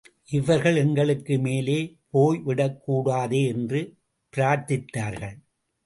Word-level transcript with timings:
இவர்கள் 0.29 0.75
எங்களுக்கு 0.75 1.37
மேலே 1.37 1.77
போய் 2.09 2.41
விடக்கூடாதே 2.45 3.47
என்று 3.47 3.81
பிரார்த்தித்தார்கள். 4.33 5.37